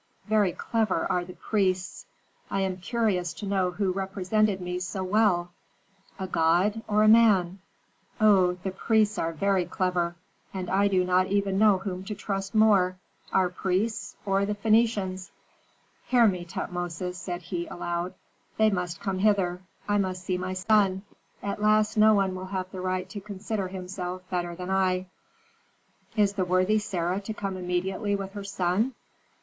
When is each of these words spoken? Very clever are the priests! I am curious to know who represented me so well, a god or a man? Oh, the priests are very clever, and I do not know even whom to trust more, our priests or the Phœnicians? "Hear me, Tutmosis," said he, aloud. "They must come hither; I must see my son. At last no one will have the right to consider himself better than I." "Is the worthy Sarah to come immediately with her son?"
Very 0.25 0.51
clever 0.51 1.05
are 1.11 1.23
the 1.23 1.35
priests! 1.35 2.07
I 2.49 2.61
am 2.61 2.77
curious 2.77 3.33
to 3.35 3.45
know 3.45 3.69
who 3.69 3.91
represented 3.91 4.59
me 4.59 4.79
so 4.79 5.03
well, 5.03 5.51
a 6.17 6.25
god 6.25 6.81
or 6.87 7.03
a 7.03 7.07
man? 7.07 7.59
Oh, 8.19 8.53
the 8.63 8.71
priests 8.71 9.19
are 9.19 9.31
very 9.31 9.63
clever, 9.63 10.15
and 10.55 10.71
I 10.71 10.87
do 10.87 11.03
not 11.03 11.27
know 11.27 11.31
even 11.31 11.61
whom 11.61 12.03
to 12.05 12.15
trust 12.15 12.55
more, 12.55 12.97
our 13.31 13.47
priests 13.49 14.15
or 14.25 14.43
the 14.43 14.55
Phœnicians? 14.55 15.29
"Hear 16.07 16.25
me, 16.25 16.45
Tutmosis," 16.45 17.19
said 17.19 17.43
he, 17.43 17.67
aloud. 17.67 18.15
"They 18.57 18.71
must 18.71 19.01
come 19.01 19.19
hither; 19.19 19.61
I 19.87 19.99
must 19.99 20.23
see 20.23 20.35
my 20.39 20.53
son. 20.53 21.03
At 21.43 21.61
last 21.61 21.95
no 21.95 22.15
one 22.15 22.33
will 22.33 22.45
have 22.47 22.71
the 22.71 22.81
right 22.81 23.07
to 23.09 23.21
consider 23.21 23.67
himself 23.67 24.27
better 24.31 24.55
than 24.55 24.71
I." 24.71 25.05
"Is 26.15 26.33
the 26.33 26.43
worthy 26.45 26.79
Sarah 26.79 27.21
to 27.21 27.35
come 27.35 27.55
immediately 27.55 28.15
with 28.15 28.31
her 28.33 28.43
son?" 28.43 28.95